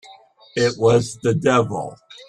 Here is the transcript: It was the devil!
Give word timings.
It 0.55 0.79
was 0.79 1.19
the 1.21 1.35
devil! 1.35 1.95